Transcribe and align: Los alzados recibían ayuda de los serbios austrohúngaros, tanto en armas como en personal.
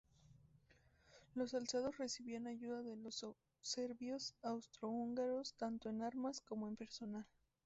Los 1.35 1.53
alzados 1.53 1.99
recibían 1.99 2.47
ayuda 2.47 2.81
de 2.81 2.95
los 2.95 3.23
serbios 3.61 4.33
austrohúngaros, 4.41 5.53
tanto 5.59 5.89
en 5.89 6.01
armas 6.01 6.41
como 6.41 6.67
en 6.67 6.75
personal. 6.75 7.27